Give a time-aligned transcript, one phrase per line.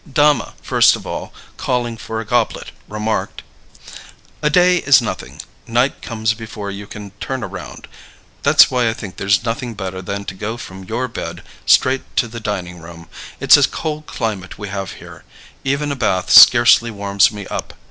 [0.11, 3.43] Dama, first of all, calling for a goblet, remarked:
[4.41, 5.43] "A day is nothing.
[5.67, 7.87] Night comes before you can turn around.
[8.41, 12.27] That's why I think there's nothing better than to go from your bed straight to
[12.27, 13.09] the dining room.
[13.39, 15.23] It's a cold climate we have here.
[15.63, 17.75] Even a bath scarcely warms me up.